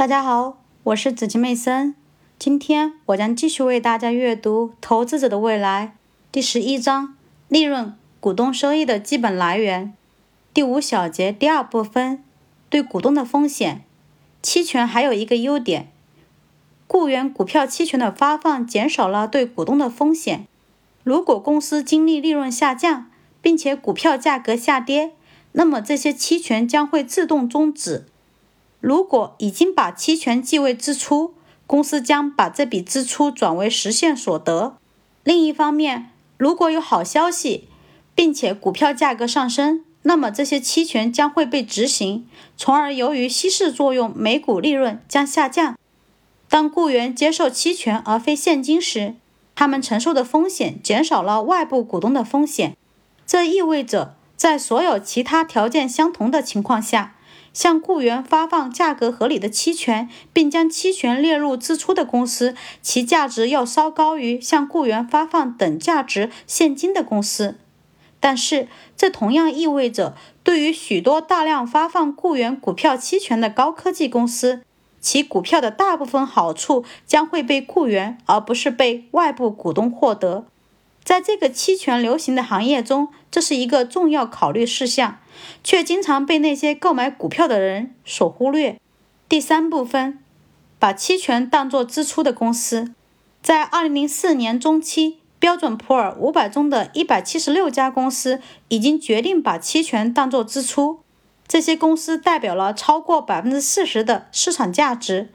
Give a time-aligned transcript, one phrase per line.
[0.00, 1.94] 大家好，我是紫金妹森。
[2.38, 5.92] 今天我将继续为大家阅读《投资者的未来》
[6.32, 7.14] 第十一章：
[7.48, 9.92] 利润、股东收益的基本来源。
[10.54, 12.24] 第五小节第二部分：
[12.70, 13.84] 对股东的风险。
[14.40, 15.92] 期权还有一个优点，
[16.86, 20.46] 雇员股票期权的发放减少了对股东的风险。
[21.04, 23.10] 如果公司经历利润下降，
[23.42, 25.12] 并且股票价格下跌，
[25.52, 28.06] 那么这些期权将会自动终止。
[28.80, 31.34] 如果已经把期权计为支出，
[31.66, 34.76] 公司将把这笔支出转为实现所得。
[35.22, 37.68] 另一方面，如果有好消息，
[38.14, 42.26] 并且股票价格上升，那么这些期权将会被执行，
[42.56, 45.76] 从而由于稀释作用，每股利润将下降。
[46.48, 49.14] 当雇员接受期权而非现金时，
[49.54, 52.76] 他们承受的风险减少了外部股东的风险。
[53.26, 57.14] 这意味着，在所有其他条件相同的情况下。
[57.52, 67.56] 向雇员发放价格合理的期权，并将期权列入支出的公司，其价值要稍高于向雇员发放等价值现金的公司。
[68.20, 74.60] 但是，这同样意味着，对于许多大量发放雇员股票期权的高科技公司，
[75.00, 80.44] 其股票的大部分好处将会被雇员而不是被外部股东获得。
[81.02, 85.18] 在这个期权流行的行业中，这是一个重要考虑事项。
[85.64, 88.78] 却经常被那些购买股票的人所忽略。
[89.26, 90.18] 第三部分，
[90.78, 92.92] 把期权当作支出的公司，
[93.42, 101.00] 在2004年中期，标准普尔500中的一百七十六家公司已经决定把期权当作支出。
[101.48, 105.30] 这些公司代表了超过百分之四十的市场价值。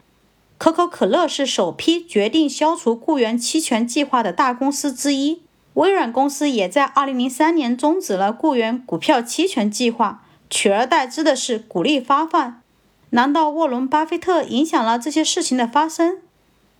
[0.56, 5.42] 可口可乐是首批决定消除雇员期权计划的大公司之一。
[5.76, 12.62] 微软公司也在2003年终止了雇员股票期权计划，取而代之的是鼓励发放。
[13.10, 16.16] 难道沃伦·巴菲特影响了这些事情的发生？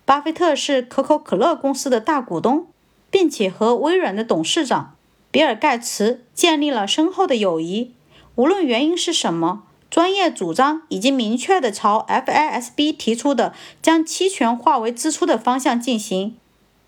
[0.03, 2.65] 巴菲特是可口可乐公司的大股东，
[3.11, 4.95] 并且和微软的董事长
[5.29, 7.93] 比尔·盖茨建立了深厚的友谊。
[8.33, 16.35] 无论原因是什么，专业主张已经明确地朝 FASB 提出的将期权化为支出的方向进行。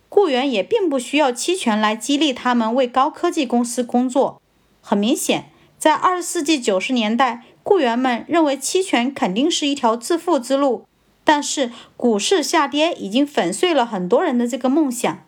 [0.09, 4.41] 雇员也并不需要期权来激励他们为高科技公司工作。
[4.81, 10.85] 很明显，在二十世纪九十年代，雇员们认为期权肯定是一条致富之路。
[11.23, 15.23] 但是，股市下跌已经粉碎了很多人的这个梦想。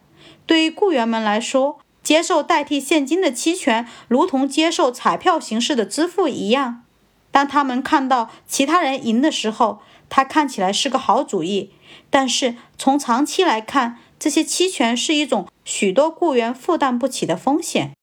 [0.48, 6.84] 对于雇员们来说，接受代替现金的期权，如同接受彩票形式的支付一样。
[7.30, 11.70] 当他们看到其他人赢的时候，它看起来是个好主意。
[12.10, 17.94] 但是，从长期来看，这些期权是一种许多雇员负担不起的风险。